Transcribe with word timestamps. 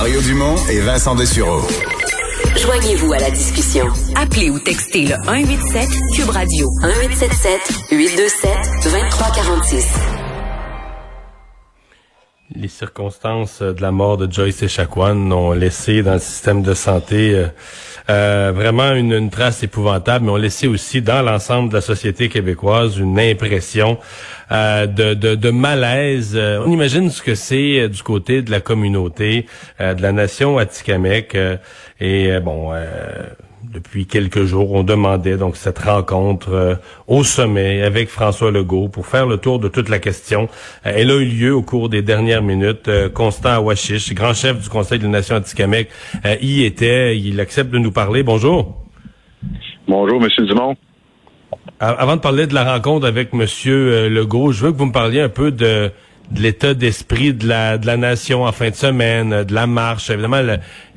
Mario 0.00 0.22
Dumont 0.22 0.56
et 0.70 0.80
Vincent 0.80 1.14
Dessureau. 1.14 1.60
Joignez-vous 2.56 3.12
à 3.12 3.18
la 3.18 3.30
discussion. 3.30 3.84
Appelez 4.16 4.48
ou 4.48 4.58
textez 4.58 5.02
le 5.02 5.14
187 5.26 5.88
Cube 6.14 6.30
Radio 6.30 6.70
1877 6.80 7.60
827 7.90 8.50
2346. 8.82 9.98
Les 12.56 12.68
circonstances 12.68 13.60
de 13.60 13.82
la 13.82 13.90
mort 13.90 14.16
de 14.16 14.32
Joyce 14.32 14.62
Echaquan 14.62 15.30
ont 15.32 15.52
laissé 15.52 16.02
dans 16.02 16.14
le 16.14 16.18
système 16.18 16.62
de 16.62 16.72
santé 16.72 17.34
euh, 17.34 17.48
euh, 18.10 18.52
vraiment 18.52 18.92
une, 18.92 19.12
une, 19.12 19.30
trace 19.30 19.62
épouvantable, 19.62 20.24
mais 20.24 20.32
ont 20.32 20.36
laissé 20.36 20.66
aussi 20.66 21.00
dans 21.00 21.22
l'ensemble 21.22 21.68
de 21.68 21.74
la 21.74 21.80
société 21.80 22.28
québécoise 22.28 22.98
une 22.98 23.20
impression 23.20 23.98
euh, 24.50 24.86
de, 24.86 25.14
de, 25.14 25.36
de, 25.36 25.50
malaise. 25.50 26.32
Euh, 26.34 26.62
on 26.66 26.72
imagine 26.72 27.08
ce 27.10 27.22
que 27.22 27.36
c'est 27.36 27.88
du 27.88 28.02
côté 28.02 28.42
de 28.42 28.50
la 28.50 28.60
communauté, 28.60 29.46
de 29.78 30.02
la 30.02 30.12
nation 30.12 30.58
Atikamek. 30.58 31.36
et 32.00 32.40
bon 32.40 32.72
depuis 33.72 34.06
quelques 34.06 34.44
jours, 34.44 34.72
on 34.72 34.82
demandait 34.82 35.36
donc 35.36 35.56
cette 35.56 35.78
rencontre 35.78 36.52
euh, 36.52 36.74
au 37.06 37.22
sommet 37.22 37.82
avec 37.82 38.08
François 38.08 38.50
Legault 38.50 38.88
pour 38.88 39.06
faire 39.06 39.26
le 39.26 39.36
tour 39.36 39.60
de 39.60 39.68
toute 39.68 39.88
la 39.88 40.00
question. 40.00 40.48
Euh, 40.86 40.92
elle 40.96 41.10
a 41.10 41.14
eu 41.14 41.24
lieu 41.24 41.54
au 41.54 41.62
cours 41.62 41.88
des 41.88 42.02
dernières 42.02 42.42
minutes. 42.42 42.88
Euh, 42.88 43.08
Constant 43.08 43.50
Awashish, 43.50 44.12
grand 44.12 44.34
chef 44.34 44.60
du 44.60 44.68
Conseil 44.68 44.98
de 44.98 45.04
la 45.04 45.10
Nation 45.10 45.36
anti 45.36 45.54
y 46.42 46.64
était. 46.64 47.16
Il 47.16 47.38
accepte 47.38 47.70
de 47.70 47.78
nous 47.78 47.92
parler. 47.92 48.24
Bonjour. 48.24 48.76
Bonjour, 49.86 50.20
Monsieur 50.20 50.44
Dumont. 50.46 50.76
Avant 51.78 52.16
de 52.16 52.20
parler 52.20 52.46
de 52.46 52.54
la 52.54 52.72
rencontre 52.72 53.06
avec 53.06 53.32
Monsieur 53.32 54.08
Legault, 54.08 54.52
je 54.52 54.64
veux 54.64 54.72
que 54.72 54.76
vous 54.76 54.86
me 54.86 54.92
parliez 54.92 55.20
un 55.20 55.28
peu 55.28 55.50
de 55.50 55.90
de 56.30 56.40
l'état 56.40 56.74
d'esprit 56.74 57.34
de 57.34 57.46
la, 57.46 57.76
de 57.78 57.86
la 57.86 57.96
nation 57.96 58.44
en 58.44 58.52
fin 58.52 58.70
de 58.70 58.74
semaine, 58.74 59.44
de 59.44 59.54
la 59.54 59.66
marche. 59.66 60.10
Évidemment, 60.10 60.42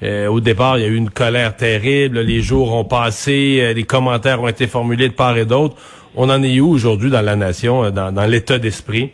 euh, 0.04 0.28
au 0.28 0.40
départ, 0.40 0.78
il 0.78 0.84
y 0.84 0.86
a 0.86 0.90
eu 0.90 0.96
une 0.96 1.10
colère 1.10 1.56
terrible. 1.56 2.20
Les 2.20 2.42
jours 2.42 2.74
ont 2.74 2.86
passé, 2.86 3.60
euh, 3.62 3.74
les 3.74 3.84
commentaires 3.84 4.42
ont 4.42 4.48
été 4.48 4.68
formulés 4.68 5.10
de 5.10 5.14
part 5.14 5.38
et 5.38 5.46
d'autre. 5.46 5.76
On 6.16 6.30
en 6.30 6.44
est 6.44 6.60
où 6.60 6.70
aujourd'hui 6.70 7.10
dans 7.10 7.22
la 7.22 7.36
nation, 7.36 7.84
euh, 7.84 7.92
dans, 7.92 8.12
dans 8.12 8.26
l'état 8.26 8.60
d'esprit? 8.60 9.12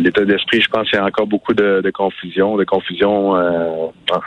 l'état 0.00 0.24
d'esprit, 0.24 0.60
je 0.60 0.68
pense 0.68 0.90
qu'il 0.90 0.98
y 0.98 1.00
a 1.00 1.04
encore 1.04 1.28
beaucoup 1.28 1.54
de, 1.54 1.80
de 1.80 1.90
confusion, 1.90 2.56
de 2.56 2.64
confusion. 2.64 3.36
Ah, 3.36 4.20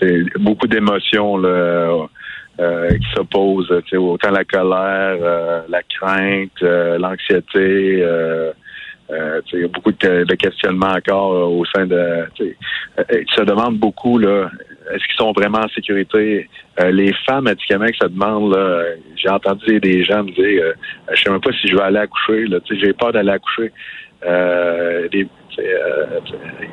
c'est 0.00 0.24
beaucoup 0.40 0.66
d'émotions 0.66 1.42
qui 2.56 3.06
s'opposent. 3.14 3.70
Autant 3.92 4.30
la 4.30 4.44
colère, 4.44 5.64
la 5.68 5.82
crainte, 5.82 6.62
l'anxiété. 6.62 8.02
Euh, 9.12 9.40
il 9.52 9.60
y 9.60 9.64
a 9.64 9.68
beaucoup 9.68 9.92
de, 9.92 10.34
questionnements 10.34 10.94
encore 10.94 11.32
euh, 11.32 11.44
au 11.44 11.64
sein 11.66 11.86
de. 11.86 11.94
Euh, 11.94 12.26
ils 13.12 13.34
se 13.34 13.42
demandent 13.42 13.78
beaucoup 13.78 14.18
là, 14.18 14.50
est-ce 14.92 15.04
qu'ils 15.04 15.16
sont 15.16 15.32
vraiment 15.32 15.58
en 15.58 15.68
sécurité? 15.68 16.48
Les 16.90 17.12
femmes 17.26 17.46
à 17.46 17.54
Tikamek 17.54 17.94
se 17.94 18.06
demandent. 18.06 18.56
J'ai 19.16 19.28
entendu 19.28 19.78
des 19.80 20.02
gens 20.02 20.24
me 20.24 20.32
dire, 20.32 20.64
je 21.12 21.22
sais 21.22 21.30
même 21.30 21.40
pas 21.40 21.52
si 21.52 21.68
je 21.68 21.76
vais 21.76 21.82
aller 21.82 21.98
accoucher. 21.98 22.46
J'ai 22.70 22.92
peur 22.92 23.12
d'aller 23.12 23.32
accoucher. 23.32 23.72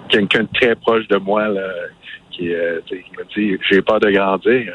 quelqu'un 0.10 0.44
de 0.44 0.50
très 0.54 0.76
proche 0.76 1.08
de 1.08 1.18
moi 1.18 1.48
là, 1.50 1.68
qui, 2.32 2.48
me 2.48 3.36
dit, 3.36 3.58
j'ai 3.70 3.82
peur 3.82 4.00
de 4.00 4.10
grandir. 4.12 4.74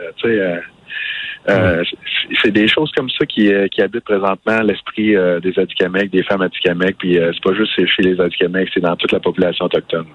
Euh, 1.48 1.84
c'est 2.42 2.50
des 2.50 2.68
choses 2.68 2.90
comme 2.96 3.10
ça 3.10 3.26
qui, 3.26 3.52
euh, 3.52 3.68
qui 3.68 3.82
habitent 3.82 4.04
présentement 4.04 4.62
l'esprit 4.62 5.14
euh, 5.14 5.40
des 5.40 5.58
Atikamekw, 5.58 6.08
des 6.08 6.22
femmes 6.22 6.42
Atikamekw, 6.42 6.94
puis 6.98 7.18
c'est 7.18 7.42
pas 7.42 7.54
juste 7.54 7.72
chez 7.76 8.02
les 8.02 8.20
Atikamekw, 8.20 8.70
c'est 8.72 8.80
dans 8.80 8.96
toute 8.96 9.12
la 9.12 9.20
population 9.20 9.66
autochtone. 9.66 10.06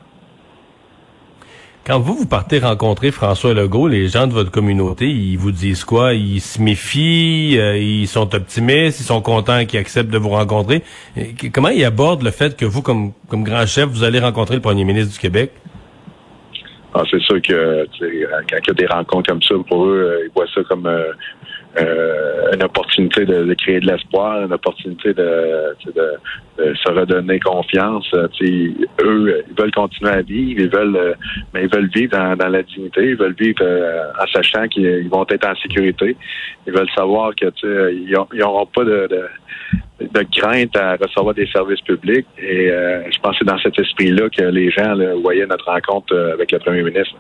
Quand 1.86 2.00
vous, 2.00 2.14
vous 2.14 2.28
partez 2.28 2.60
rencontrer 2.60 3.10
François 3.10 3.54
Legault, 3.54 3.88
les 3.88 4.10
gens 4.10 4.28
de 4.28 4.34
votre 4.34 4.52
communauté, 4.52 5.08
ils 5.10 5.38
vous 5.38 5.52
disent 5.52 5.84
quoi? 5.84 6.14
Ils 6.14 6.42
se 6.42 6.62
méfient, 6.62 7.56
ils 7.56 8.08
sont 8.08 8.36
optimistes, 8.36 9.00
ils 9.00 9.06
sont 9.06 9.22
contents 9.22 9.66
qu'ils 9.66 9.80
acceptent 9.80 10.12
de 10.12 10.18
vous 10.20 10.30
rencontrer. 10.30 10.84
Comment 11.52 11.70
ils 11.70 11.84
abordent 11.86 12.22
le 12.22 12.30
fait 12.32 12.56
que 12.56 12.66
vous, 12.66 12.84
comme, 12.84 13.14
comme 13.28 13.44
grand 13.44 13.66
chef, 13.66 13.86
vous 13.86 14.04
allez 14.04 14.20
rencontrer 14.20 14.56
le 14.56 14.62
premier 14.62 14.84
ministre 14.84 15.14
du 15.14 15.20
Québec? 15.20 15.52
Ah, 16.94 17.04
c'est 17.10 17.20
sûr 17.22 17.42
que 17.42 17.86
quand 17.86 18.58
il 18.58 18.68
y 18.68 18.72
a 18.72 18.74
des 18.74 18.88
rencontres 18.88 19.30
comme 19.30 19.42
ça, 19.44 19.56
pour 19.68 19.86
eux, 19.86 20.00
euh, 20.00 20.26
ils 20.26 20.32
voient 20.34 20.48
ça 20.54 20.62
comme 20.64 20.88
euh, 21.78 21.82
euh, 21.82 22.54
une 22.54 22.64
opportunité 22.64 23.26
de, 23.26 23.54
créer 23.54 23.80
de 23.80 23.88
l'espoir, 23.88 24.44
une 24.44 24.54
opportunité 24.54 25.14
de, 25.14 25.76
se 26.58 26.92
redonner 26.92 27.40
confiance. 27.40 28.10
eux, 28.14 28.30
ils 28.42 29.56
veulent 29.58 29.72
continuer 29.72 30.12
à 30.12 30.22
vivre, 30.22 30.62
ils 30.62 30.70
veulent, 30.70 31.16
mais 31.54 31.64
ils 31.64 31.70
veulent 31.74 31.90
vivre 31.94 32.12
dans, 32.36 32.48
la 32.50 32.64
dignité, 32.64 33.12
ils 33.12 33.16
veulent 33.16 33.36
vivre 33.40 33.64
en 34.20 34.28
sachant 34.34 34.68
qu'ils 34.68 35.10
vont 35.10 35.26
être 35.30 35.48
en 35.48 35.56
sécurité. 35.56 36.18
Ils 36.68 36.74
veulent 36.74 36.90
savoir 36.96 37.34
que 37.36 37.46
ils 37.92 38.16
n'auront 38.38 38.66
pas 38.66 38.84
de 38.84 39.08
de 40.02 40.24
crainte 40.40 40.76
à 40.78 40.96
recevoir 40.96 41.34
des 41.34 41.48
services 41.48 41.82
publics. 41.82 42.26
Et 42.38 42.70
euh, 42.70 43.04
je 43.12 43.20
pense 43.20 43.38
que 43.38 43.40
c'est 43.40 43.52
dans 43.52 43.60
cet 43.60 43.78
esprit-là 43.78 44.30
que 44.30 44.44
les 44.44 44.72
gens 44.72 44.96
voyaient 45.22 45.46
notre 45.46 45.66
rencontre 45.66 46.14
euh, 46.14 46.34
avec 46.34 46.52
le 46.52 46.60
premier 46.60 46.84
ministre. 46.84 47.16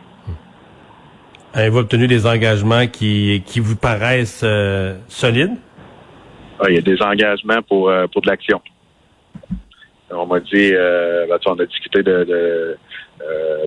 Avez-vous 1.53 1.79
obtenu 1.79 2.07
des 2.07 2.25
engagements 2.27 2.87
qui, 2.87 3.43
qui 3.45 3.59
vous 3.59 3.75
paraissent 3.75 4.43
euh, 4.43 4.95
solides? 5.07 5.55
Ah, 6.59 6.65
il 6.69 6.75
y 6.75 6.77
a 6.77 6.81
des 6.81 7.01
engagements 7.01 7.61
pour, 7.67 7.91
pour 8.11 8.21
de 8.21 8.27
l'action. 8.27 8.61
On 10.11 10.25
m'a 10.25 10.39
dit, 10.39 10.71
ben, 10.71 11.37
on 11.45 11.53
a 11.53 11.65
discuté 11.65 12.03
de, 12.03 12.23
de, 12.23 12.77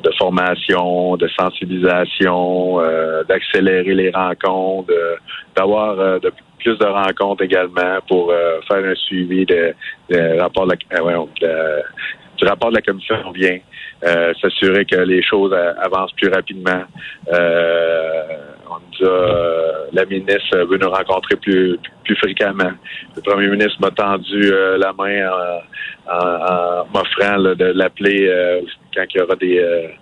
de 0.02 0.10
formation, 0.18 1.16
de 1.16 1.28
sensibilisation, 1.38 2.80
d'accélérer 3.28 3.94
les 3.94 4.10
rencontres, 4.10 4.92
d'avoir 5.56 6.20
de, 6.20 6.30
plus 6.62 6.78
de 6.78 6.86
rencontres 6.86 7.42
également 7.42 7.98
pour 8.08 8.30
euh, 8.30 8.60
faire 8.68 8.84
un 8.84 8.94
suivi 8.94 9.44
de, 9.44 9.74
rapport 10.40 10.66
de 10.66 10.74
la, 10.90 11.00
euh, 11.00 11.80
du 12.42 12.48
rapport 12.48 12.70
de 12.70 12.76
la 12.76 12.82
commission 12.82 13.16
vient, 13.32 13.58
euh, 14.04 14.32
s'assurer 14.40 14.84
que 14.84 14.96
les 14.96 15.22
choses 15.22 15.54
avancent 15.78 16.12
plus 16.12 16.28
rapidement. 16.28 16.82
on 17.30 18.78
nous 18.78 19.08
a, 19.08 19.86
la 19.92 20.04
ministre 20.06 20.58
veut 20.58 20.78
nous 20.78 20.90
rencontrer 20.90 21.36
plus, 21.36 21.78
plus 22.04 22.16
fréquemment. 22.16 22.72
Le 23.14 23.22
premier 23.22 23.48
ministre 23.48 23.78
m'a 23.80 23.90
tendu 23.90 24.50
la 24.78 24.92
main 24.92 25.28
en, 26.10 26.84
m'offrant 26.92 27.38
de 27.38 27.72
l'appeler 27.74 28.62
quand 28.94 29.04
il 29.14 29.18
y 29.18 29.22
aura 29.22 29.36
des 29.36 29.94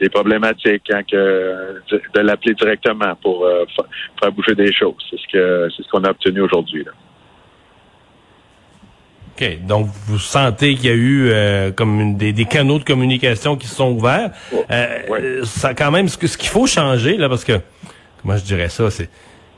des 0.00 0.08
problématiques, 0.08 0.90
hein, 0.92 1.02
que, 1.10 1.82
de 2.14 2.20
l'appeler 2.20 2.54
directement 2.54 3.14
pour 3.16 3.44
euh, 3.44 3.64
faire 4.20 4.32
bouger 4.32 4.54
des 4.54 4.72
choses. 4.72 4.94
C'est 5.10 5.18
ce 5.18 5.32
que 5.32 5.68
c'est 5.76 5.82
ce 5.82 5.88
qu'on 5.88 6.04
a 6.04 6.10
obtenu 6.10 6.40
aujourd'hui. 6.42 6.84
OK. 9.40 9.66
Donc, 9.66 9.88
vous 10.06 10.18
sentez 10.18 10.74
qu'il 10.74 10.86
y 10.86 10.92
a 10.92 10.94
eu 10.94 11.28
euh, 11.30 11.70
comme 11.70 12.16
des, 12.16 12.44
canaux 12.44 12.78
de 12.78 12.84
communication 12.84 13.56
qui 13.56 13.66
se 13.66 13.76
sont 13.76 13.92
ouverts. 13.92 14.30
Euh, 14.70 15.44
ça, 15.44 15.74
quand 15.74 15.90
même, 15.90 16.08
ce, 16.08 16.26
ce 16.26 16.36
qu'il 16.36 16.48
faut 16.48 16.66
changer, 16.66 17.16
là, 17.16 17.28
parce 17.28 17.44
que, 17.44 17.60
comment 18.22 18.36
je 18.36 18.44
dirais 18.44 18.68
ça, 18.68 18.90
c'est 18.90 19.08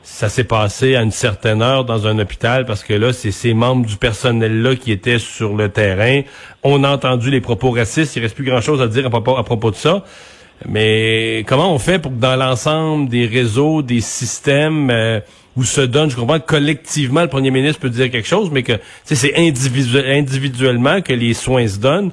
ça 0.03 0.29
s'est 0.29 0.43
passé 0.43 0.95
à 0.95 1.03
une 1.03 1.11
certaine 1.11 1.61
heure 1.61 1.85
dans 1.85 2.07
un 2.07 2.17
hôpital 2.17 2.65
parce 2.65 2.83
que 2.83 2.93
là, 2.93 3.13
c'est 3.13 3.31
ces 3.31 3.53
membres 3.53 3.85
du 3.85 3.97
personnel-là 3.97 4.75
qui 4.75 4.91
étaient 4.91 5.19
sur 5.19 5.55
le 5.55 5.69
terrain. 5.69 6.21
On 6.63 6.83
a 6.83 6.89
entendu 6.89 7.29
les 7.29 7.41
propos 7.41 7.71
racistes. 7.71 8.15
Il 8.15 8.23
reste 8.23 8.35
plus 8.35 8.45
grand-chose 8.45 8.81
à 8.81 8.87
dire 8.87 9.05
à 9.05 9.09
propos, 9.09 9.37
à 9.37 9.43
propos 9.43 9.69
de 9.69 9.75
ça. 9.75 10.03
Mais 10.67 11.43
comment 11.47 11.73
on 11.73 11.79
fait 11.79 11.99
pour 11.99 12.11
que 12.11 12.17
dans 12.17 12.35
l'ensemble 12.35 13.09
des 13.09 13.25
réseaux, 13.25 13.81
des 13.81 14.01
systèmes 14.01 14.89
euh, 14.89 15.19
où 15.55 15.63
se 15.63 15.81
donne, 15.81 16.09
je 16.09 16.15
comprends 16.15 16.39
collectivement 16.39 17.21
le 17.21 17.27
premier 17.27 17.51
ministre 17.51 17.81
peut 17.81 17.89
dire 17.89 18.09
quelque 18.09 18.27
chose, 18.27 18.49
mais 18.51 18.63
que 18.63 18.73
c'est 19.03 19.35
individuellement 19.35 21.01
que 21.01 21.13
les 21.13 21.33
soins 21.33 21.67
se 21.67 21.79
donnent. 21.79 22.11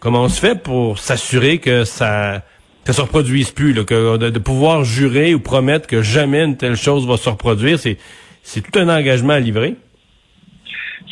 Comment 0.00 0.22
on 0.22 0.28
se 0.28 0.40
fait 0.40 0.60
pour 0.60 0.98
s'assurer 0.98 1.58
que 1.58 1.84
ça 1.84 2.42
que 2.84 2.92
se 2.92 3.00
reproduise 3.00 3.52
plus, 3.52 3.72
là, 3.72 3.84
que 3.84 4.16
de, 4.16 4.38
pouvoir 4.40 4.82
jurer 4.82 5.34
ou 5.34 5.40
promettre 5.40 5.86
que 5.86 6.02
jamais 6.02 6.42
une 6.42 6.56
telle 6.56 6.74
chose 6.74 7.06
va 7.06 7.16
se 7.16 7.28
reproduire, 7.28 7.78
c'est 7.78 7.96
c'est 8.42 8.60
tout 8.60 8.76
un 8.76 8.88
engagement 8.88 9.34
à 9.34 9.38
livrer. 9.38 9.76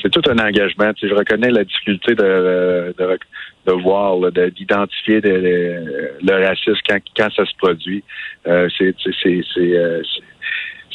C'est 0.03 0.11
tout 0.11 0.23
un 0.29 0.39
engagement. 0.39 0.93
Tu 0.95 1.09
je 1.09 1.15
reconnais 1.15 1.50
la 1.50 1.62
difficulté 1.62 2.17
de, 2.17 2.93
de, 2.99 3.19
de 3.67 3.73
voir, 3.73 4.17
d'identifier 4.33 5.21
le 5.21 6.47
racisme 6.47 6.81
quand, 6.89 6.99
quand 7.17 7.31
ça 7.37 7.45
se 7.45 7.56
produit. 7.56 8.03
Euh, 8.49 8.69
c'est 8.77 8.95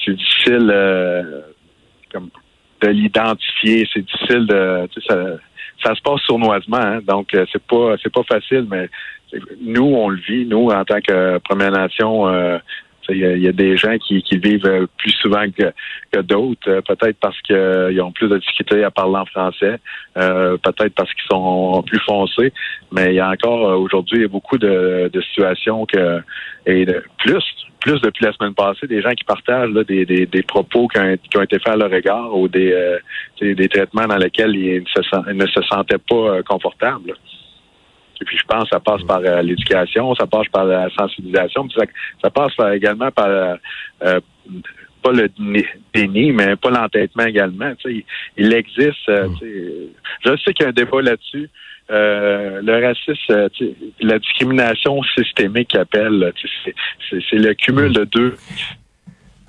c'est 0.06 0.12
euh, 0.12 0.16
difficile 0.16 0.72
euh, 0.72 1.42
comme 2.12 2.30
de 2.82 2.88
l'identifier. 2.90 3.88
C'est 3.94 4.02
difficile 4.06 4.46
de 4.48 4.88
ça, 5.08 5.16
ça 5.84 5.96
se 5.96 6.02
passe 6.02 6.22
sournoisement, 6.22 6.78
hein, 6.78 7.00
donc 7.06 7.30
c'est 7.32 7.64
pas 7.64 7.96
c'est 8.02 8.12
pas 8.12 8.24
facile, 8.24 8.68
mais 8.70 8.90
nous, 9.62 9.84
on 9.84 10.10
le 10.10 10.18
vit, 10.18 10.46
nous, 10.46 10.70
en 10.70 10.86
tant 10.86 11.02
que 11.02 11.38
Première 11.40 11.72
Nation, 11.72 12.28
euh, 12.28 12.58
Il 13.10 13.18
y, 13.18 13.48
a 13.48 13.52
des 13.52 13.78
gens 13.78 13.98
qui, 13.98 14.22
qui 14.24 14.38
vivent 14.38 14.88
plus 14.98 15.12
souvent 15.22 15.46
que, 15.52 15.72
que 16.12 16.22
d'autres, 16.22 16.82
peut-être 16.82 17.18
parce 17.20 17.40
qu'ils 17.42 18.02
ont 18.02 18.12
plus 18.12 18.28
de 18.28 18.38
difficultés 18.38 18.84
à 18.84 18.92
parler 18.92 19.18
en 19.18 19.26
français, 19.26 19.80
peut-être 20.16 20.96
parce 20.96 21.14
qu'ils 21.14 21.28
sont 21.30 21.84
plus 21.86 22.00
foncés, 22.00 22.54
mais 22.92 23.14
il 23.14 23.16
y 23.16 23.20
a 23.20 23.30
encore 23.30 23.80
aujourd'hui 23.80 24.28
beaucoup 24.28 24.58
de, 24.58 25.10
de 25.12 25.22
situations 25.22 25.86
que 25.86 26.20
et 26.66 26.86
de, 26.86 27.04
plus 27.18 27.44
plus 27.86 28.02
depuis 28.02 28.26
la 28.26 28.34
semaine 28.34 28.56
passée 28.56 28.88
des 28.88 29.02
gens 29.02 29.12
qui 29.12 29.24
partagent 29.24 29.72
des, 29.88 30.06
des, 30.06 30.26
des, 30.26 30.44
propos 30.44 30.88
qui 30.88 31.00
ont, 31.00 31.18
qui 31.18 31.38
ont, 31.38 31.44
été 31.44 31.60
faits 31.60 31.74
à 31.74 31.78
leur 31.78 31.94
égard 31.94 32.36
ou 32.36 32.48
des, 32.48 32.74
euh, 32.74 32.98
des 33.40 33.70
traitements 33.70 34.08
dans 34.08 34.18
lesquels 34.18 34.56
ils 34.56 34.82
ne 34.82 35.46
se, 35.46 35.62
sentaient 35.70 36.00
pas 36.00 36.16
euh, 36.16 36.42
confortables. 36.42 37.14
Et 38.22 38.26
puis 38.26 38.38
je 38.38 38.46
pense 38.46 38.64
que 38.64 38.70
ça 38.70 38.80
passe 38.80 39.04
par 39.04 39.20
euh, 39.20 39.42
l'éducation, 39.42 40.14
ça 40.16 40.28
passe 40.28 40.48
par 40.48 40.66
la 40.66 40.90
sensibilisation, 40.98 41.68
ça, 41.70 41.86
ça 42.22 42.30
passe 42.30 42.54
également 42.74 43.12
par 43.12 43.58
pas 45.02 45.12
le 45.12 45.30
déni, 45.94 46.32
mais 46.32 46.56
pas 46.56 46.72
l'entêtement 46.72 47.26
également. 47.26 47.74
Il, 47.86 48.04
il, 48.38 48.54
existe. 48.54 49.08
Mm. 49.08 49.36
Je 50.26 50.38
sais 50.38 50.54
qu'il 50.54 50.64
y 50.64 50.66
a 50.66 50.70
un 50.70 50.74
débat 50.74 51.02
là-dessus. 51.02 51.50
Euh, 51.92 52.62
le 52.64 52.84
racisme, 52.84 53.32
euh, 53.32 53.48
la 54.02 54.18
discrimination 54.18 55.04
systémique 55.16 55.76
appelle, 55.76 56.34
c'est 57.10 57.34
le 57.34 57.54
cumul 57.54 57.94
de 57.94 58.06
deux. 58.06 58.36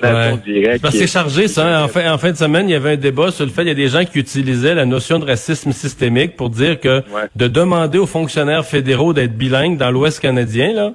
Ouais. 0.02 0.78
Parce 0.78 0.94
que 0.94 1.00
c'est 1.00 1.06
chargé, 1.06 1.48
ça. 1.48 1.66
Hein. 1.66 1.84
En, 1.84 1.88
fin, 1.88 2.12
en 2.12 2.18
fin 2.18 2.30
de 2.30 2.36
semaine, 2.36 2.68
il 2.68 2.72
y 2.72 2.74
avait 2.74 2.92
un 2.92 2.96
débat 2.96 3.30
sur 3.30 3.46
le 3.46 3.50
fait 3.50 3.62
qu'il 3.62 3.68
y 3.68 3.70
a 3.70 3.74
des 3.74 3.88
gens 3.88 4.04
qui 4.04 4.18
utilisaient 4.18 4.74
la 4.74 4.84
notion 4.84 5.18
de 5.18 5.24
racisme 5.24 5.72
systémique 5.72 6.36
pour 6.36 6.50
dire 6.50 6.78
que 6.78 7.02
de 7.34 7.48
demander 7.48 7.98
aux 7.98 8.06
fonctionnaires 8.06 8.66
fédéraux 8.66 9.14
d'être 9.14 9.36
bilingues 9.36 9.78
dans 9.78 9.90
l'Ouest 9.90 10.20
canadien, 10.20 10.72
là, 10.72 10.92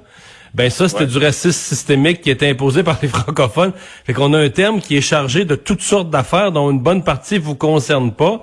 ben 0.54 0.70
ça, 0.70 0.90
c'était 0.90 1.08
du 1.08 1.18
racisme 1.18 1.52
systémique 1.52 2.22
qui 2.22 2.30
était 2.30 2.50
imposé 2.50 2.84
par 2.84 3.00
les 3.02 3.08
francophones. 3.08 3.72
Fait 4.06 4.14
qu'on 4.14 4.34
a 4.34 4.40
un 4.40 4.50
terme 4.50 4.82
qui 4.82 4.98
est 4.98 5.02
chargé 5.02 5.46
de 5.46 5.56
toutes 5.56 5.82
sortes 5.82 6.10
d'affaires 6.10 6.52
dont 6.52 6.70
une 6.70 6.80
bonne 6.80 7.04
partie 7.04 7.38
vous 7.38 7.56
concerne 7.56 8.12
pas 8.12 8.42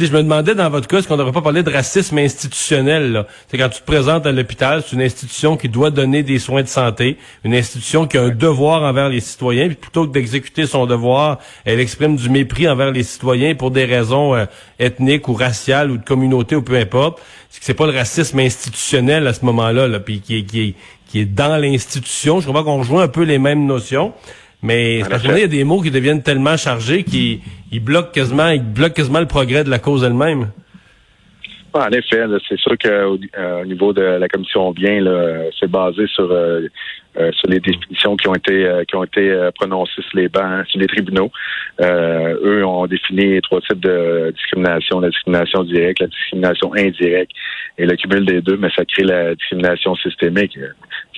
je 0.00 0.12
me 0.12 0.22
demandais 0.22 0.54
dans 0.54 0.68
votre 0.70 0.88
cas, 0.88 0.98
est-ce 0.98 1.06
qu'on 1.06 1.14
ne 1.14 1.18
devrait 1.18 1.32
pas 1.32 1.42
parler 1.42 1.62
de 1.62 1.70
racisme 1.70 2.18
institutionnel? 2.18 3.26
C'est 3.48 3.58
quand 3.58 3.68
tu 3.68 3.80
te 3.80 3.86
présentes 3.86 4.26
à 4.26 4.32
l'hôpital, 4.32 4.82
c'est 4.84 4.96
une 4.96 5.02
institution 5.02 5.56
qui 5.56 5.68
doit 5.68 5.90
donner 5.90 6.22
des 6.24 6.40
soins 6.40 6.62
de 6.62 6.68
santé, 6.68 7.16
une 7.44 7.54
institution 7.54 8.06
qui 8.06 8.18
a 8.18 8.22
un 8.22 8.30
devoir 8.30 8.82
envers 8.82 9.08
les 9.08 9.20
citoyens, 9.20 9.68
puis 9.68 9.76
plutôt 9.76 10.06
que 10.06 10.12
d'exécuter 10.12 10.66
son 10.66 10.86
devoir, 10.86 11.38
elle 11.64 11.78
exprime 11.78 12.16
du 12.16 12.28
mépris 12.28 12.68
envers 12.68 12.90
les 12.90 13.04
citoyens 13.04 13.54
pour 13.54 13.70
des 13.70 13.84
raisons 13.84 14.34
euh, 14.34 14.46
ethniques 14.80 15.28
ou 15.28 15.34
raciales 15.34 15.90
ou 15.92 15.98
de 15.98 16.04
communauté 16.04 16.56
ou 16.56 16.62
peu 16.62 16.76
importe. 16.76 17.20
C'est 17.50 17.74
pas 17.74 17.86
le 17.86 17.92
racisme 17.92 18.40
institutionnel 18.40 19.28
à 19.28 19.32
ce 19.32 19.44
moment-là, 19.44 19.86
là, 19.86 20.00
puis 20.00 20.20
qui 20.20 20.38
est, 20.38 20.42
qui 20.42 20.60
est, 20.60 20.74
qui 21.06 21.20
est 21.20 21.24
dans 21.24 21.56
l'institution. 21.56 22.40
Je 22.40 22.48
crois 22.48 22.64
qu'on 22.64 22.78
rejoint 22.78 23.02
un 23.02 23.08
peu 23.08 23.22
les 23.22 23.38
mêmes 23.38 23.64
notions. 23.64 24.12
Mais 24.64 25.02
parce 25.10 25.22
qu'il 25.22 25.38
y 25.38 25.42
a 25.42 25.46
des 25.46 25.62
mots 25.62 25.82
qui 25.82 25.90
deviennent 25.90 26.22
tellement 26.22 26.56
chargés 26.56 27.04
qu'ils 27.04 27.40
bloquent 27.82 28.12
quasiment, 28.12 28.48
ils 28.48 28.62
bloquent 28.62 28.94
quasiment 28.94 29.20
le 29.20 29.26
progrès 29.26 29.62
de 29.62 29.68
la 29.68 29.78
cause 29.78 30.02
elle-même. 30.02 30.48
En 31.74 31.90
effet, 31.90 32.22
c'est 32.48 32.58
sûr 32.58 32.72
qu'au 32.78 33.18
euh, 33.36 33.62
au 33.62 33.66
niveau 33.66 33.92
de 33.92 34.00
la 34.00 34.26
commission 34.26 34.70
bien, 34.72 35.04
c'est 35.60 35.70
basé 35.70 36.06
sur 36.06 36.30
euh, 36.30 36.68
euh, 37.16 37.30
sur 37.32 37.48
les 37.48 37.60
définitions 37.60 38.16
qui 38.16 38.28
ont 38.28 38.34
été 38.34 38.68
qui 38.88 38.96
ont 38.96 39.04
été 39.04 39.50
prononcées 39.54 40.02
sur 40.02 40.18
les 40.18 40.28
bancs, 40.28 40.66
sur 40.68 40.80
les 40.80 40.86
tribunaux. 40.86 41.30
eux 41.80 42.64
ont 42.64 42.86
défini 42.86 43.40
trois 43.42 43.60
types 43.60 43.80
de 43.80 44.32
discrimination 44.36 45.00
la 45.00 45.08
discrimination 45.10 45.64
directe, 45.64 46.00
la 46.00 46.06
discrimination 46.06 46.74
indirecte 46.74 47.32
et 47.78 47.86
le 47.86 47.96
cumul 47.96 48.24
des 48.24 48.40
deux, 48.40 48.56
mais 48.56 48.70
ça 48.74 48.84
crée 48.84 49.02
la 49.02 49.34
discrimination 49.34 49.94
systémique. 49.96 50.58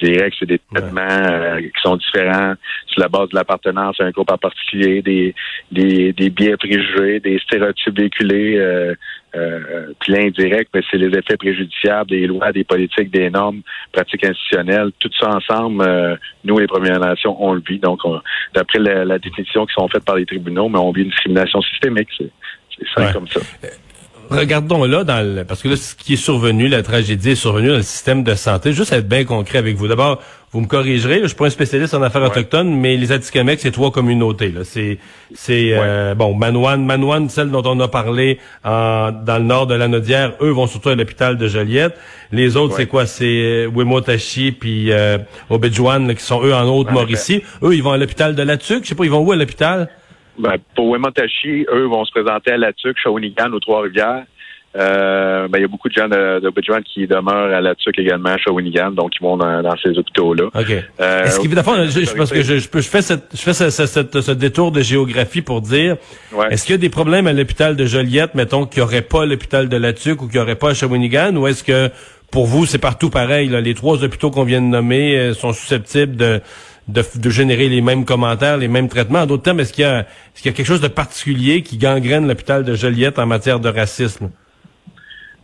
Directe, 0.03 0.37
c'est 0.39 0.47
des 0.47 0.61
traitements 0.75 1.59
qui 1.59 1.83
sont 1.83 1.97
différents 1.97 2.55
sur 2.87 3.01
la 3.01 3.09
base 3.09 3.29
de 3.31 3.37
l'appartenance 3.37 4.01
à 4.01 4.05
un 4.05 4.11
groupe 4.11 4.31
en 4.31 4.39
particulier, 4.39 5.03
des 5.03 5.35
des, 5.71 6.13
des 6.13 6.31
biais 6.31 6.57
préjugés, 6.57 7.21
des 7.21 7.39
stéréotypes 7.39 7.99
véhiculés. 7.99 8.95
Euh, 9.37 9.93
puis 10.01 10.13
l'indirect, 10.13 10.71
mais 10.73 10.81
c'est 10.91 10.97
les 10.97 11.17
effets 11.19 11.37
préjudiciables 11.37 12.11
des 12.11 12.27
lois, 12.27 12.53
des 12.53 12.65
politiques, 12.65 13.11
des 13.11 13.29
normes, 13.29 13.61
pratiques 13.93 14.25
institutionnelles. 14.25 14.91
Tout 14.99 15.11
ça 15.19 15.29
ensemble, 15.29 15.85
euh, 15.87 16.17
nous, 16.45 16.59
les 16.59 16.67
Premières 16.67 17.01
Nations, 17.01 17.37
on 17.43 17.53
le 17.53 17.63
vit. 17.67 17.79
Donc, 17.79 18.01
d'après 18.55 18.79
la, 18.79 19.19
définition 19.19 19.67
qui 19.67 19.73
sont 19.75 19.89
faites 19.89 20.05
par 20.05 20.17
les 20.17 20.27
tribunaux, 20.27 20.69
mais 20.69 20.79
on 20.79 20.93
vit 20.93 21.03
une 21.03 21.11
discrimination 21.11 21.61
systémique. 21.63 22.09
C'est 22.19 22.89
ça 22.95 23.13
comme 23.13 23.29
ça. 23.29 23.41
Euh, 24.33 24.37
regardons 24.39 24.85
là, 24.85 25.05
dans 25.05 25.45
parce 25.47 25.63
que 25.63 25.69
là, 25.69 25.77
ce 25.77 25.95
qui 25.95 26.15
est 26.15 26.17
survenu, 26.17 26.69
la 26.69 26.83
tragédie 26.83 27.31
est 27.31 27.35
survenue 27.35 27.69
dans 27.69 27.77
le 27.77 27.83
système 27.83 28.23
de 28.23 28.35
santé. 28.35 28.73
Juste 28.73 28.93
être 28.93 29.09
bien 29.09 29.25
concret 29.25 29.59
avec 29.59 29.77
vous. 29.77 29.89
D'abord, 29.89 30.21
vous 30.53 30.61
me 30.61 30.67
corrigerez, 30.67 31.21
je 31.23 31.27
suis 31.27 31.37
pas 31.37 31.47
un 31.47 31.51
spécialiste 31.51 31.93
en 31.93 32.03
affaires 32.03 32.23
autochtones, 32.23 32.75
mais 32.75 32.97
les 32.97 33.13
Atikamekw, 33.13 33.59
c'est 33.59 33.73
trois 33.73 33.91
communautés. 33.91 34.49
Là. 34.49 34.61
C'est, 34.65 34.99
c'est 35.35 35.71
euh, 35.73 36.15
bon, 36.15 36.35
Manouane, 36.35 36.85
Manouane, 36.85 37.29
celle 37.29 37.51
dont 37.51 37.63
on 37.65 37.79
a 37.81 37.89
parlé 37.89 38.39
en, 38.65 39.13
dans 39.13 39.39
le 39.39 39.45
nord 39.45 39.67
de 39.67 39.75
la 39.75 39.89
Nodière, 39.89 40.33
eux 40.41 40.51
vont 40.51 40.67
surtout 40.67 40.89
à 40.89 40.95
l'hôpital 40.95 41.37
de 41.37 41.47
Joliette. 41.49 41.97
Les 42.33 42.57
autres, 42.57 42.77
c'est 42.77 42.87
quoi? 42.87 43.07
C'est 43.07 43.25
euh, 43.25 43.71
Wimotachi 43.75 44.53
puis 44.53 44.93
euh, 44.93 45.19
qui 45.51 46.23
sont 46.25 46.43
eux 46.43 46.55
en 46.55 46.67
Haute-Mauricie. 46.69 47.43
Eux, 47.63 47.75
ils 47.75 47.83
vont 47.83 47.93
à 47.93 47.99
l'hôpital 47.99 48.35
de 48.35 48.43
Latuc. 48.43 48.85
Je 48.85 48.89
sais 48.89 48.95
pas, 48.95 49.05
ils 49.05 49.11
vont 49.11 49.21
où 49.21 49.33
à 49.33 49.37
l'hôpital? 49.37 49.91
Ben, 50.39 50.57
pour 50.75 50.93
Wemontachi, 50.93 51.67
eux 51.73 51.87
vont 51.87 52.05
se 52.05 52.11
présenter 52.11 52.53
à 52.53 52.57
La 52.57 52.73
Tuque, 52.73 52.99
Shawinigan, 53.03 53.53
aux 53.53 53.61
Trois-Rivières. 53.61 54.25
Euh, 54.77 55.49
ben, 55.49 55.59
il 55.59 55.63
y 55.63 55.65
a 55.65 55.69
beaucoup 55.69 55.89
de 55.89 55.95
gens 55.95 56.09
de, 56.09 56.41
de 56.41 56.81
qui 56.83 57.07
demeurent 57.07 57.55
à 57.55 57.61
La 57.63 57.75
Tuque 57.75 57.99
également, 57.99 58.31
à 58.31 58.37
Shawinigan, 58.37 58.91
donc 58.91 59.13
ils 59.19 59.23
vont 59.23 59.39
dans, 59.39 59.77
ces 59.83 59.97
hôpitaux-là. 59.97 60.45
OK. 60.55 60.71
Euh, 61.01 61.25
Est-ce 61.25 61.41
qu'il 61.41 61.51
je, 61.51 62.15
parce 62.15 62.31
que 62.31 62.43
je, 62.43 62.59
je, 62.59 62.69
fais, 62.69 63.01
cette, 63.01 63.25
je 63.33 63.41
fais 63.41 63.55
ce, 63.55 63.71
ce, 63.71 64.31
détour 64.33 64.73
de 64.73 64.83
géographie 64.83 65.41
pour 65.41 65.63
dire, 65.63 65.97
est-ce 66.51 66.67
qu'il 66.67 66.75
y 66.75 66.79
a 66.79 66.81
des 66.81 66.91
problèmes 66.91 67.27
à 67.27 67.33
l'hôpital 67.33 67.75
de 67.75 67.87
Joliette, 67.87 68.35
mettons, 68.35 68.67
qu'il 68.67 68.83
n'y 68.83 68.87
aurait 68.87 69.03
pas 69.03 69.23
à 69.23 69.27
l'hôpital 69.27 69.71
de 69.71 69.77
La 69.79 69.95
Tuque 69.95 70.21
ou 70.21 70.27
qu'il 70.27 70.37
n'y 70.37 70.43
aurait 70.43 70.57
pas 70.57 70.71
à 70.71 70.75
Shawinigan, 70.75 71.35
ou 71.37 71.47
est-ce 71.47 71.65
que 71.65 71.91
pour 72.31 72.47
vous, 72.47 72.67
c'est 72.67 72.79
partout 72.79 73.09
pareil, 73.09 73.49
là, 73.49 73.61
les 73.61 73.75
trois 73.75 74.03
hôpitaux 74.05 74.31
qu'on 74.31 74.45
vient 74.45 74.61
de 74.61 74.67
nommer 74.67 75.17
euh, 75.17 75.33
sont 75.33 75.53
susceptibles 75.53 76.17
de 76.17 76.41
de, 76.89 77.31
générer 77.31 77.69
les 77.69 77.81
mêmes 77.81 78.05
commentaires, 78.05 78.57
les 78.57 78.69
mêmes 78.69 78.89
traitements. 78.89 79.21
En 79.21 79.27
d'autres 79.27 79.43
termes, 79.43 79.61
est-ce 79.61 79.73
qu'il 79.73 79.83
y, 79.83 79.87
a, 79.87 80.01
est 80.01 80.45
y 80.45 80.49
a 80.49 80.53
quelque 80.53 80.67
chose 80.67 80.81
de 80.81 80.89
particulier 80.89 81.63
qui 81.63 81.79
gangrène 81.79 82.29
l'hôpital 82.29 82.65
de 82.65 82.75
Joliette 82.75 83.19
en 83.19 83.27
matière 83.27 83.61
de 83.61 83.69
racisme? 83.69 84.31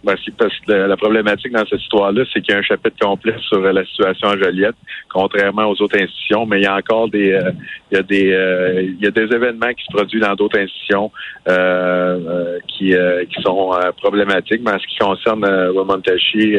Ben, 0.05 0.17
c'est 0.25 0.35
parce 0.37 0.57
que 0.67 0.73
la 0.73 0.97
problématique 0.97 1.53
dans 1.53 1.65
cette 1.65 1.81
histoire-là, 1.81 2.25
c'est 2.33 2.41
qu'il 2.41 2.53
y 2.53 2.57
a 2.57 2.61
un 2.61 2.63
chapitre 2.63 2.97
complet 3.01 3.37
sur 3.49 3.61
la 3.61 3.85
situation 3.85 4.31
à 4.31 4.37
Joliette, 4.37 4.75
contrairement 5.13 5.67
aux 5.67 5.81
autres 5.81 5.97
institutions, 6.01 6.45
mais 6.45 6.61
il 6.61 6.65
y 6.65 6.67
a 6.67 6.77
encore 6.77 7.09
des 7.09 7.33
euh, 7.33 7.53
il 7.91 7.97
y 7.97 8.01
a 8.01 8.03
des 8.03 8.33
euh, 8.33 8.83
il 8.83 9.01
y 9.01 9.07
a 9.07 9.11
des 9.11 9.33
événements 9.35 9.73
qui 9.75 9.85
se 9.85 9.93
produisent 9.93 10.23
dans 10.23 10.35
d'autres 10.35 10.59
institutions 10.59 11.13
euh, 11.49 12.59
qui, 12.67 12.95
qui 13.31 13.43
sont 13.43 13.71
problématiques. 13.99 14.63
Mais 14.65 14.73
en 14.73 14.79
ce 14.79 14.87
qui 14.87 14.99
concerne 14.99 15.45
Wamontachi, 15.75 16.59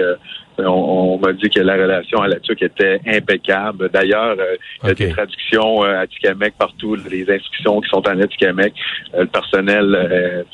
on, 0.59 1.17
m'a 1.17 1.33
dit 1.33 1.49
que 1.49 1.59
la 1.59 1.73
relation 1.73 2.21
à 2.21 2.27
la 2.27 2.39
TUC 2.39 2.61
était 2.61 2.99
impeccable. 3.07 3.89
D'ailleurs, 3.89 4.35
euh, 4.39 4.55
il 4.83 4.89
y 4.89 4.91
a 4.91 4.93
des 4.93 5.09
traductions 5.09 5.83
euh, 5.83 6.01
à 6.01 6.07
Tikamek 6.07 6.55
partout, 6.57 6.95
les 6.95 7.29
inscriptions 7.29 7.81
qui 7.81 7.89
sont 7.89 8.07
en 8.07 8.27
Tikamek. 8.27 8.73
Euh, 9.15 9.21
le 9.21 9.27
personnel, 9.27 10.45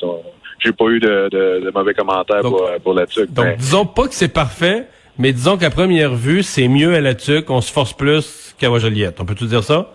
j'ai 0.60 0.72
pas 0.72 0.86
eu 0.86 1.00
de, 1.00 1.70
mauvais 1.74 1.94
commentaires 1.94 2.42
pour, 2.82 2.94
la 2.94 3.06
TUC. 3.06 3.32
Donc, 3.32 3.56
disons 3.56 3.86
pas 3.86 4.08
que 4.08 4.14
c'est 4.14 4.32
parfait, 4.32 4.86
mais 5.18 5.32
disons 5.32 5.56
qu'à 5.56 5.70
première 5.70 6.14
vue, 6.14 6.42
c'est 6.42 6.68
mieux 6.68 6.94
à 6.94 7.00
la 7.00 7.14
TUC, 7.14 7.48
on 7.50 7.60
se 7.60 7.72
force 7.72 7.92
plus 7.92 8.54
qu'à 8.58 8.76
Joliette. 8.78 9.20
On 9.20 9.24
peut 9.24 9.34
tout 9.34 9.46
dire 9.46 9.64
ça? 9.64 9.94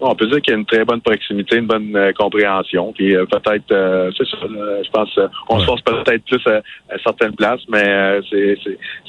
on 0.00 0.14
peut 0.14 0.26
dire 0.26 0.40
qu'il 0.40 0.52
y 0.52 0.56
a 0.56 0.58
une 0.58 0.66
très 0.66 0.84
bonne 0.84 1.00
proximité, 1.00 1.56
une 1.56 1.66
bonne 1.66 1.94
euh, 1.96 2.12
compréhension. 2.12 2.92
Puis 2.92 3.14
euh, 3.14 3.24
peut-être, 3.26 3.70
euh, 3.72 4.10
c'est 4.16 4.26
ça, 4.28 4.36
je 4.42 4.90
pense, 4.90 5.18
on 5.48 5.60
se 5.60 5.64
force 5.64 5.82
peut-être 5.82 6.24
plus 6.24 6.46
à, 6.46 6.60
certaines 7.02 7.34
places, 7.34 7.62
mais 7.68 8.20
c'est, 8.30 8.56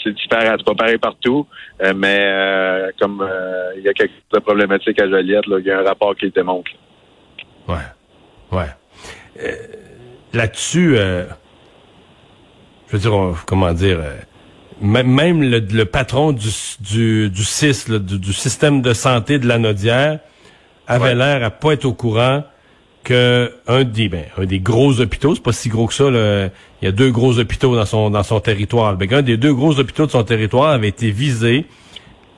c'est, 0.04 0.14
différent. 0.14 0.56
C'est 0.58 0.66
pas 0.66 0.76
pareil 0.76 0.98
partout. 0.98 1.48
mais 1.96 2.92
comme 3.00 3.28
il 3.78 3.84
y 3.84 3.90
a 3.90 3.94
quelque 3.94 4.12
chose 4.12 4.34
de 4.34 4.40
problématique 4.40 5.02
à 5.02 5.10
Joliette, 5.10 5.48
là, 5.48 5.58
il 5.60 5.66
y 5.66 5.72
a 5.72 5.80
un 5.80 5.84
rapport 5.84 6.16
qui 6.16 6.26
le 6.26 6.32
démontre. 6.32 6.72
Ouais. 7.68 7.76
Ouais. 8.52 8.70
Là-dessus, 10.36 10.96
je 10.96 12.92
veux 12.92 13.00
dire, 13.00 13.44
comment 13.46 13.74
dire 13.74 14.00
même 14.82 15.42
le, 15.42 15.86
patron 15.86 16.34
du, 16.34 16.50
du, 16.82 17.30
du 17.30 17.44
CIS, 17.44 17.86
du, 17.88 18.20
du, 18.20 18.34
système 18.34 18.82
de 18.82 18.94
santé 18.94 19.40
de 19.40 19.48
la 19.48 19.58
Nodière, 19.58 20.20
avait 20.88 21.16
l'air 21.16 21.44
à 21.44 21.50
pas 21.50 21.74
être 21.74 21.86
au 21.86 21.94
courant 21.94 22.44
que 23.04 23.54
un 23.68 23.84
des 23.84 24.10
ben, 24.10 24.26
un 24.38 24.46
des 24.46 24.60
gros 24.60 25.00
hôpitaux, 25.00 25.36
c'est 25.36 25.44
pas 25.44 25.54
si 25.54 25.70
gros 25.70 25.88
que 25.88 25.94
ça, 25.94 26.06
il 26.06 26.52
y 26.86 26.88
a 26.88 26.92
deux 26.92 27.12
gros 27.12 27.40
hôpitaux 27.40 27.76
dans 27.76 27.86
son 27.86 28.10
dans 28.10 28.24
son 28.24 28.40
territoire. 28.40 28.96
Ben, 28.98 29.12
un 29.14 29.22
des 29.22 29.38
deux 29.38 29.54
gros 29.54 29.80
hôpitaux 29.80 30.08
de 30.08 30.12
son 30.12 30.24
territoire 30.24 30.72
avait 30.72 30.90
été 30.90 31.12
visé 31.12 31.66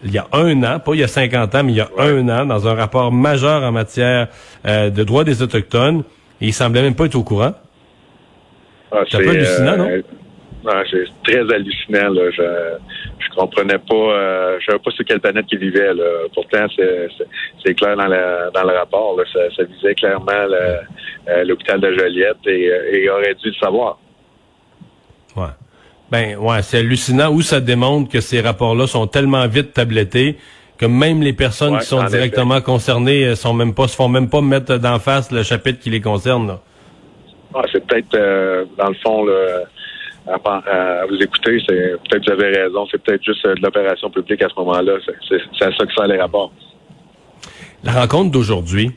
il 0.03 0.11
y 0.11 0.17
a 0.17 0.27
un 0.31 0.63
an, 0.63 0.79
pas 0.79 0.93
il 0.93 0.99
y 0.99 1.03
a 1.03 1.07
50 1.07 1.55
ans, 1.55 1.63
mais 1.63 1.73
il 1.73 1.77
y 1.77 1.81
a 1.81 1.89
un 1.97 2.29
an, 2.29 2.45
dans 2.45 2.67
un 2.67 2.75
rapport 2.75 3.11
majeur 3.11 3.63
en 3.63 3.71
matière 3.71 4.27
euh, 4.65 4.89
de 4.89 5.03
droits 5.03 5.23
des 5.23 5.41
Autochtones, 5.41 6.03
et 6.39 6.47
il 6.47 6.53
semblait 6.53 6.83
même 6.83 6.95
pas 6.95 7.05
être 7.05 7.15
au 7.15 7.23
courant. 7.23 7.53
Ah, 8.91 9.03
c'est 9.09 9.27
hallucinant, 9.27 9.77
non? 9.77 9.89
Euh, 9.89 10.83
c'est 10.89 11.05
très 11.23 11.53
hallucinant. 11.53 12.09
Là. 12.09 12.31
je 12.31 13.35
comprenais 13.35 13.77
pas, 13.77 13.95
euh, 13.95 14.57
je 14.59 14.65
savais 14.65 14.79
pas 14.79 14.91
sur 14.91 15.05
quelle 15.05 15.19
planète 15.19 15.45
il 15.51 15.59
vivait. 15.59 15.93
Là. 15.93 16.27
Pourtant, 16.33 16.65
c'est 16.75 17.73
clair 17.75 17.95
dans, 17.95 18.07
dans 18.07 18.63
le 18.67 18.77
rapport. 18.77 19.17
Là. 19.17 19.23
Ça, 19.55 19.63
visait 19.63 19.95
clairement 19.95 20.31
euh, 20.31 21.43
l'hôpital 21.43 21.79
de 21.79 21.93
Joliette 21.97 22.37
et, 22.47 22.65
et 22.65 23.03
il 23.03 23.09
aurait 23.09 23.35
dû 23.35 23.49
le 23.49 23.55
savoir. 23.61 23.99
Ouais. 25.35 25.45
Ben 26.09 26.37
ouais, 26.37 26.61
c'est 26.61 26.79
hallucinant 26.79 27.31
où 27.31 27.41
ça 27.41 27.59
démontre 27.59 28.09
que 28.09 28.21
ces 28.21 28.39
rapports-là 28.39 28.87
sont 28.87 29.07
tellement 29.07 29.45
vite 29.47 29.73
tablettés 29.73 30.37
que 30.77 30.85
même 30.85 31.21
les 31.21 31.33
personnes 31.33 31.77
qui 31.79 31.85
sont 31.85 32.03
directement 32.03 32.61
concernées 32.61 33.25
euh, 33.25 33.35
sont 33.35 33.53
même 33.53 33.73
pas 33.73 33.87
se 33.87 33.95
font 33.95 34.09
même 34.09 34.29
pas 34.29 34.41
mettre 34.41 34.77
d'en 34.77 34.99
face 34.99 35.31
le 35.31 35.43
chapitre 35.43 35.79
qui 35.79 35.89
les 35.89 36.01
concerne. 36.01 36.47
Là. 36.47 36.61
Ah, 37.57 37.63
c'est 37.71 37.83
peut-être 37.87 38.13
euh, 38.13 38.65
dans 38.77 38.89
le 38.89 38.95
fond 39.03 39.25
là, 39.25 39.63
à, 40.27 41.05
vous 41.09 41.15
écouter, 41.15 41.59
c'est 41.67 41.95
peut-être 42.07 42.25
vous 42.27 42.31
avez 42.33 42.55
raison, 42.55 42.85
c'est 42.91 43.01
peut-être 43.01 43.23
juste 43.23 43.43
euh, 43.47 43.55
de 43.55 43.61
l'opération 43.61 44.11
publique 44.11 44.43
à 44.43 44.49
ce 44.49 44.53
moment-là. 44.59 44.93
C'est 45.27 45.65
à 45.65 45.71
ça 45.75 45.85
que 45.85 45.93
ça 45.95 46.05
les 46.05 46.19
rapports. 46.19 46.51
La 47.83 47.93
rencontre 47.93 48.29
d'aujourd'hui, 48.29 48.91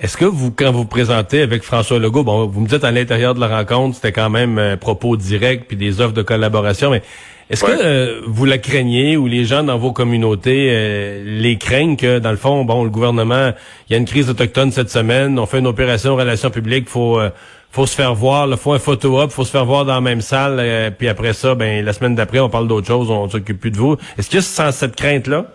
est-ce 0.00 0.16
que 0.16 0.24
vous, 0.24 0.50
quand 0.50 0.72
vous 0.72 0.86
présentez 0.86 1.42
avec 1.42 1.62
François 1.62 1.98
Legault, 1.98 2.24
bon, 2.24 2.46
vous 2.46 2.60
me 2.60 2.68
dites 2.68 2.84
à 2.84 2.90
l'intérieur 2.90 3.34
de 3.34 3.40
la 3.40 3.48
rencontre, 3.48 3.96
c'était 3.96 4.12
quand 4.12 4.30
même 4.30 4.58
un 4.58 4.76
propos 4.78 5.16
direct 5.16 5.64
puis 5.68 5.76
des 5.76 6.00
offres 6.00 6.14
de 6.14 6.22
collaboration, 6.22 6.90
mais 6.90 7.02
est-ce 7.50 7.64
que 7.64 7.70
euh, 7.70 8.20
vous 8.26 8.44
la 8.44 8.58
craignez 8.58 9.16
ou 9.16 9.26
les 9.26 9.46
gens 9.46 9.62
dans 9.62 9.78
vos 9.78 9.92
communautés 9.92 10.68
euh, 10.70 11.22
les 11.24 11.56
craignent 11.56 11.96
que, 11.96 12.18
dans 12.18 12.30
le 12.30 12.36
fond, 12.36 12.64
bon, 12.66 12.84
le 12.84 12.90
gouvernement, 12.90 13.52
il 13.88 13.92
y 13.92 13.96
a 13.96 13.98
une 13.98 14.04
crise 14.04 14.28
autochtone 14.28 14.70
cette 14.70 14.90
semaine, 14.90 15.38
on 15.38 15.46
fait 15.46 15.60
une 15.60 15.66
opération 15.66 16.14
relations 16.14 16.50
publiques, 16.50 16.90
faut 16.90 17.18
euh, 17.18 17.30
faut 17.70 17.86
se 17.86 17.94
faire 17.94 18.14
voir, 18.14 18.48
il 18.48 18.56
faut 18.56 18.72
un 18.72 18.78
photo-op, 18.78 19.30
faut 19.30 19.44
se 19.44 19.50
faire 19.50 19.64
voir 19.64 19.84
dans 19.84 19.94
la 19.94 20.00
même 20.00 20.20
salle, 20.20 20.92
puis 20.98 21.08
après 21.08 21.32
ça, 21.32 21.54
ben 21.54 21.84
la 21.84 21.92
semaine 21.92 22.14
d'après, 22.14 22.40
on 22.40 22.48
parle 22.48 22.66
d'autre 22.66 22.86
chose, 22.86 23.10
on 23.10 23.28
s'occupe 23.28 23.60
plus 23.60 23.70
de 23.70 23.76
vous. 23.76 23.96
Est-ce 24.16 24.30
que 24.30 24.40
sans 24.40 24.72
cette 24.72 24.96
crainte-là? 24.96 25.46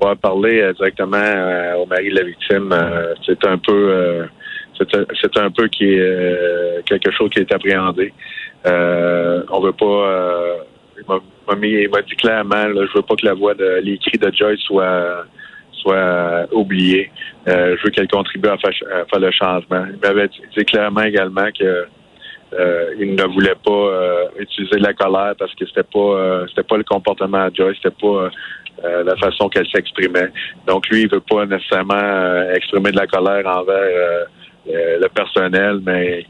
va 0.00 0.16
parler 0.16 0.60
euh, 0.60 0.72
directement 0.72 1.16
euh, 1.16 1.74
au 1.76 1.86
mari 1.86 2.10
de 2.10 2.16
la 2.16 2.24
victime, 2.24 2.72
euh, 2.72 3.14
c'est 3.24 3.44
un 3.46 3.58
peu 3.58 4.28
c'est 4.76 5.36
un 5.36 5.50
peu 5.50 5.68
qui 5.68 5.96
quelque 6.86 7.12
chose 7.12 7.30
qui 7.30 7.38
est 7.38 7.52
appréhendé. 7.52 8.12
on 8.64 9.60
veut 9.60 9.72
pas 9.72 10.56
il 10.98 11.88
m'a 11.90 12.02
dit 12.02 12.16
clairement 12.16 12.66
là, 12.66 12.84
je 12.86 12.96
veux 12.96 13.02
pas 13.02 13.14
que 13.14 13.24
la 13.24 13.34
voix 13.34 13.54
de 13.54 13.80
les 13.82 13.98
cris 13.98 14.18
de 14.18 14.32
Joyce 14.34 14.58
soit 14.60 15.24
soit 15.84 16.46
oubliée. 16.52 17.10
je 17.46 17.82
veux 17.82 17.90
qu'elle 17.90 18.08
contribue 18.08 18.48
à 18.48 18.56
faire, 18.58 19.20
le 19.20 19.30
changement. 19.30 19.84
Il 19.92 19.98
m'avait 20.02 20.28
dit 20.28 20.64
clairement 20.64 21.02
également 21.02 21.48
que 21.58 21.86
il 23.00 23.16
ne 23.16 23.24
voulait 23.24 23.56
pas 23.64 24.30
utiliser 24.38 24.78
la 24.78 24.92
colère 24.92 25.34
parce 25.38 25.54
que 25.54 25.66
c'était 25.66 25.82
pas 25.82 26.44
c'était 26.48 26.62
pas 26.62 26.76
le 26.76 26.84
comportement 26.84 27.48
de 27.48 27.54
Joyce, 27.56 27.76
c'était 27.82 27.96
pas 28.00 28.30
euh, 28.82 29.04
la 29.04 29.16
façon 29.16 29.48
qu'elle 29.48 29.68
s'exprimait. 29.68 30.30
Donc 30.66 30.88
lui, 30.88 31.02
il 31.02 31.10
veut 31.10 31.20
pas 31.20 31.46
nécessairement 31.46 31.94
euh, 31.94 32.52
exprimer 32.54 32.90
de 32.90 32.96
la 32.96 33.06
colère 33.06 33.46
envers 33.46 33.76
euh, 33.76 34.24
le 34.66 35.08
personnel, 35.08 35.80
mais 35.84 36.26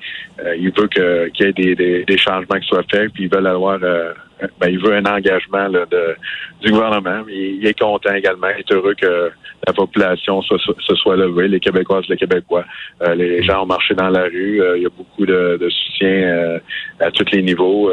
il 0.59 0.71
veut 0.71 0.89
qu'il 0.89 1.47
y 1.47 1.71
ait 1.71 2.05
des, 2.05 2.19
changements 2.19 2.59
qui 2.61 2.69
soient 2.69 2.85
faits, 2.91 3.13
puis 3.15 3.25
il 3.25 3.31
veut 3.31 3.47
avoir 3.47 3.79
ben, 4.61 4.69
il 4.69 4.79
veut 4.79 4.95
un 4.95 5.05
engagement 5.05 5.69
là, 5.69 5.87
de, 5.91 6.17
du 6.63 6.73
gouvernement. 6.73 7.25
Il, 7.29 7.67
est 7.67 7.79
content 7.79 8.15
également. 8.15 8.49
Il 8.57 8.61
est 8.61 8.73
heureux 8.73 8.95
que 8.95 9.31
la 9.67 9.73
population 9.73 10.43
se, 10.43 10.57
se 10.59 10.95
soit 10.97 11.17
levée, 11.17 11.49
les 11.49 11.61
Québécoises, 11.61 12.05
les 12.09 12.17
Québécois. 12.17 12.65
Euh, 13.03 13.15
les 13.15 13.43
gens 13.43 13.63
ont 13.63 13.67
marché 13.67 13.95
dans 13.95 14.09
la 14.09 14.25
rue. 14.25 14.61
Euh, 14.61 14.77
il 14.77 14.83
y 14.83 14.87
a 14.87 14.91
beaucoup 14.91 15.27
de, 15.27 15.59
de 15.61 15.69
soutien 15.69 16.09
euh, 16.09 16.59
à 17.01 17.11
tous 17.11 17.25
les 17.33 17.43
niveaux, 17.43 17.91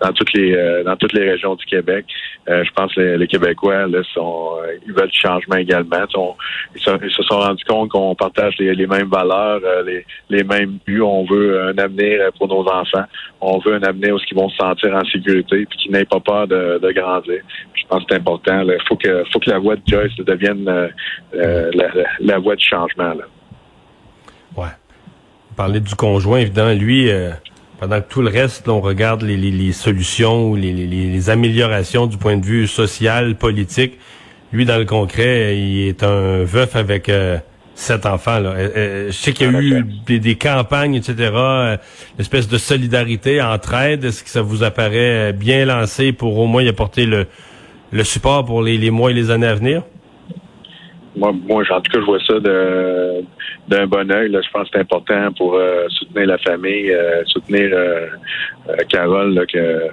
dans 0.00 0.12
toutes 0.12 0.32
les 0.32 0.82
dans 0.84 0.96
toutes 0.96 1.12
les 1.12 1.30
régions 1.30 1.54
du 1.54 1.64
Québec. 1.66 2.06
je 2.46 2.70
pense 2.74 2.94
que 2.94 3.00
les, 3.00 3.26
Québécois 3.26 3.86
là, 3.86 4.02
sont, 4.14 4.56
ils 4.86 4.92
veulent 4.92 5.10
du 5.10 5.18
changement 5.18 5.56
également. 5.56 6.04
ils, 6.74 6.80
se, 6.80 7.22
sont 7.22 7.38
rendus 7.38 7.64
compte 7.64 7.90
qu'on 7.90 8.14
partage 8.14 8.54
les, 8.58 8.86
mêmes 8.86 9.08
valeurs, 9.08 9.60
les, 9.84 10.04
les 10.30 10.44
mêmes 10.44 10.78
buts. 10.86 11.02
On 11.02 11.24
veut 11.24 11.62
un 11.62 11.78
avenir 11.78 12.30
pour 12.38 12.48
nos 12.48 12.66
enfants. 12.66 13.04
On 13.40 13.58
veut 13.58 13.74
un 13.74 13.82
avenir 13.82 14.14
où 14.14 14.18
ils 14.30 14.36
vont 14.36 14.48
se 14.48 14.56
sentir 14.56 14.94
en 14.94 15.04
sécurité 15.04 15.31
puis 15.40 15.66
qu'ils 15.78 15.92
n'aient 15.92 16.04
pas 16.04 16.20
peur 16.20 16.46
de, 16.46 16.92
grandir. 16.92 17.40
je 17.74 17.82
pense 17.88 18.00
que 18.00 18.06
c'est 18.10 18.16
important. 18.16 18.60
Il 18.60 18.76
faut 18.88 18.96
que 18.96 19.24
faut 19.32 19.38
que 19.38 19.50
la 19.50 19.58
voix 19.58 19.76
de 19.76 19.82
Joyce 19.86 20.14
devienne 20.16 20.68
euh, 20.68 20.88
euh, 21.34 21.70
la, 22.20 22.38
voie 22.38 22.56
du 22.56 22.64
changement. 22.64 23.14
Là. 23.14 23.24
Ouais. 24.56 24.72
Parler 25.56 25.80
du 25.80 25.94
conjoint, 25.94 26.38
évidemment, 26.38 26.72
lui, 26.72 27.10
euh, 27.10 27.30
pendant 27.78 28.00
que 28.00 28.08
tout 28.08 28.22
le 28.22 28.30
reste, 28.30 28.68
on 28.68 28.80
regarde 28.80 29.22
les, 29.22 29.72
solutions 29.72 30.50
ou 30.50 30.56
les, 30.56 31.30
améliorations 31.30 32.06
du 32.06 32.16
point 32.16 32.36
de 32.36 32.44
vue 32.44 32.66
social, 32.66 33.34
politique. 33.36 33.98
Lui, 34.52 34.64
dans 34.64 34.78
le 34.78 34.84
concret, 34.84 35.58
il 35.58 35.88
est 35.88 36.02
un 36.02 36.44
veuf 36.44 36.76
avec 36.76 37.10
sept 37.74 38.06
enfants. 38.06 38.38
Là. 38.40 38.54
je 39.06 39.10
sais 39.10 39.32
qu'il 39.32 39.50
y 39.50 39.54
a 39.54 39.60
eu 39.60 40.18
des, 40.18 40.34
campagnes, 40.36 40.94
etc., 40.94 41.30
une 41.32 41.78
espèce 42.20 42.48
de 42.48 42.58
solidarité, 42.58 43.40
entraide. 43.42 44.04
Est-ce 44.04 44.22
que 44.22 44.30
ça 44.30 44.42
vous 44.42 44.62
apparaît 44.62 45.32
bien 45.32 45.64
lancé 45.64 46.12
pour 46.12 46.38
au 46.38 46.46
moins 46.46 46.62
y 46.62 46.68
apporter 46.68 47.06
le, 47.06 47.26
le 47.92 48.04
support 48.04 48.44
pour 48.44 48.62
les 48.62 48.90
mois 48.90 49.10
et 49.10 49.14
les 49.14 49.30
années 49.30 49.46
à 49.46 49.54
venir? 49.54 49.82
moi, 51.16 51.32
moi, 51.32 51.62
en 51.70 51.80
tout 51.80 51.92
cas, 51.92 52.00
je 52.00 52.04
vois 52.04 52.20
ça 52.26 52.38
d'un 52.40 53.86
bon 53.86 54.10
oeil. 54.10 54.30
Je 54.32 54.50
pense 54.50 54.64
que 54.64 54.70
c'est 54.72 54.80
important 54.80 55.32
pour 55.36 55.54
euh, 55.54 55.86
soutenir 55.88 56.26
la 56.26 56.38
famille, 56.38 56.90
euh, 56.90 57.22
soutenir 57.26 57.70
euh, 57.72 58.06
Carole, 58.88 59.34
là, 59.34 59.46
que 59.46 59.90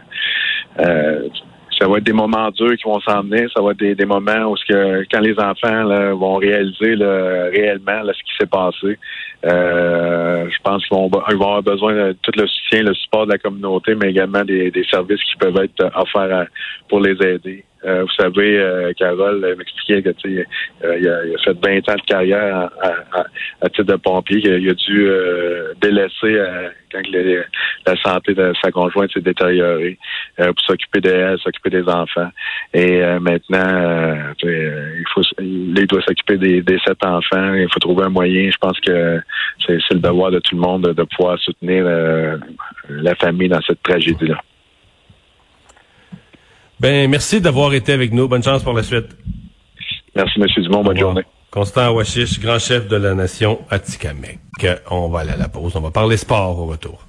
ça 1.79 1.87
va 1.87 1.97
être 1.97 2.03
des 2.03 2.13
moments 2.13 2.49
durs 2.51 2.75
qui 2.75 2.83
vont 2.83 2.99
s'en 2.99 3.21
venir. 3.21 3.49
Ça 3.55 3.61
va 3.61 3.71
être 3.71 3.79
des, 3.79 4.05
moments 4.05 4.51
où 4.51 4.57
ce 4.57 4.65
que, 4.65 5.05
quand 5.11 5.21
les 5.21 5.39
enfants 5.39 5.83
là, 5.83 6.13
vont 6.13 6.35
réaliser 6.35 6.95
réellement 6.95 8.01
ce 8.05 8.23
qui 8.23 8.37
s'est 8.37 8.47
passé, 8.47 8.97
je 9.43 10.61
pense 10.63 10.85
qu'ils 10.85 10.97
vont, 10.97 11.09
ils 11.29 11.37
vont 11.37 11.55
avoir 11.55 11.63
besoin 11.63 11.93
de 11.93 12.17
tout 12.21 12.31
le 12.35 12.47
soutien, 12.47 12.83
le 12.83 12.93
support 12.93 13.25
de 13.25 13.31
la 13.31 13.37
communauté, 13.37 13.95
mais 13.95 14.09
également 14.09 14.43
des, 14.43 14.71
des 14.71 14.83
services 14.85 15.23
qui 15.23 15.37
peuvent 15.37 15.63
être 15.63 15.89
offerts 15.95 16.47
pour 16.89 16.99
les 16.99 17.15
aider. 17.25 17.63
Euh, 17.85 18.01
vous 18.01 18.11
savez, 18.19 18.59
euh, 18.59 18.91
Carole 18.97 19.55
m'expliquait 19.57 20.01
que 20.01 20.09
tu 20.09 20.39
euh, 20.83 20.97
il, 20.99 21.07
a, 21.07 21.25
il, 21.25 21.35
a, 21.35 21.37
fait 21.37 21.53
20 21.53 21.89
ans 21.89 21.95
de 21.95 22.01
carrière 22.05 22.69
à, 23.61 23.69
titre 23.69 23.83
de 23.83 23.95
pompier, 23.95 24.41
qu'il 24.41 24.69
a 24.69 24.73
dû 24.73 25.09
délaisser 25.81 26.43
quand 26.91 27.01
la 27.85 27.95
santé 28.03 28.33
de 28.33 28.51
sa 28.61 28.71
conjointe 28.71 29.11
s'est 29.13 29.21
détériorée 29.21 29.97
pour 30.37 30.59
s'occuper 30.65 30.99
d'elle, 30.99 31.37
s'occuper 31.39 31.69
des 31.69 31.83
enfants. 31.83 32.29
Et 32.73 33.01
maintenant, 33.19 34.33
il 34.43 35.05
faut 35.13 35.21
il 35.39 35.87
doit 35.87 36.01
s'occuper 36.01 36.37
des, 36.37 36.61
des, 36.61 36.79
sept 36.85 37.05
enfants. 37.05 37.53
Il 37.53 37.67
faut 37.71 37.79
trouver 37.79 38.05
un 38.05 38.09
moyen. 38.09 38.49
Je 38.51 38.57
pense 38.57 38.79
que 38.79 39.21
c'est 39.65 39.79
le 39.91 39.99
devoir 39.99 40.31
de 40.31 40.39
tout 40.39 40.55
le 40.55 40.61
monde 40.61 40.93
de 40.93 41.03
pouvoir 41.03 41.37
soutenir 41.39 41.85
la 42.89 43.15
famille 43.15 43.49
dans 43.49 43.61
cette 43.61 43.81
tragédie-là. 43.83 44.41
Ben, 46.79 47.09
merci 47.09 47.41
d'avoir 47.41 47.73
été 47.73 47.91
avec 47.91 48.13
nous. 48.13 48.27
Bonne 48.27 48.43
chance 48.43 48.63
pour 48.63 48.73
la 48.73 48.83
suite. 48.83 49.07
Merci, 50.15 50.39
M. 50.39 50.47
Dumont. 50.63 50.83
Bonne 50.83 50.97
journée. 50.97 51.23
Constant 51.51 51.91
Washish, 51.91 52.39
grand 52.39 52.59
chef 52.59 52.87
de 52.87 52.95
la 52.95 53.15
nation 53.15 53.59
Atikamek. 53.69 54.39
On 54.91 55.09
va 55.09 55.21
aller 55.21 55.31
à 55.31 55.37
la 55.37 55.49
pause. 55.49 55.75
On 55.75 55.81
va 55.81 55.91
parler 55.91 56.15
sport 56.15 56.59
au 56.59 56.67
retour. 56.67 57.08